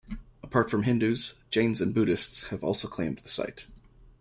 Apart 0.41 0.71
from 0.71 0.81
Hindus, 0.81 1.35
Jains 1.51 1.79
and 1.79 1.93
Buddhists 1.93 2.45
have 2.47 2.63
also 2.63 2.87
claimed 2.87 3.19
the 3.19 3.29
site. 3.29 3.67